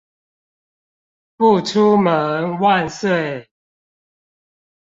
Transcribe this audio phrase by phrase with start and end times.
[1.37, 3.47] 不出門萬歲